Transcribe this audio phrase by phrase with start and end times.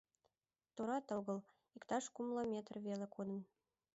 [0.75, 1.39] Торат огыл—
[1.75, 3.39] иктаж кумло метр веле кодын.